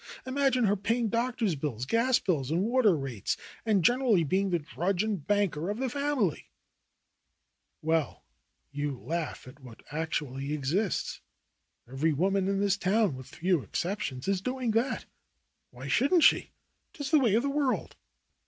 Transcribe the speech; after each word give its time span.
Imagine 0.25 0.63
her 0.63 0.75
paying 0.75 1.09
doctors' 1.09 1.53
bills, 1.53 1.85
gas 1.85 2.17
bills, 2.17 2.49
and 2.49 2.63
water 2.63 2.97
rates, 2.97 3.37
and 3.67 3.85
generally 3.85 4.23
being 4.23 4.49
the 4.49 4.57
drudge 4.57 5.03
and 5.03 5.27
banker 5.27 5.69
of 5.69 5.77
the 5.77 5.89
family!" 5.89 6.49
"Well, 7.83 8.23
you 8.71 8.97
laugh 8.97 9.47
at 9.47 9.59
what 9.59 9.83
actually 9.91 10.53
exists. 10.53 11.21
Every 11.87 12.13
woman 12.13 12.47
in 12.47 12.59
this 12.59 12.77
town, 12.77 13.15
with 13.15 13.27
few 13.27 13.61
exceptions, 13.61 14.27
is 14.27 14.41
doing 14.41 14.71
that. 14.71 15.05
Why 15.69 15.87
shouldn't 15.87 16.23
she? 16.23 16.49
'Tis 16.93 17.11
the 17.11 17.19
way 17.19 17.35
of 17.35 17.43
the 17.43 17.49
world." 17.51 17.95